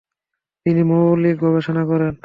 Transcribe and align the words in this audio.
তিনি 0.65 0.81
মৌলিক 0.83 1.35
গবেষণা 1.37 1.83
করেন। 1.85 2.13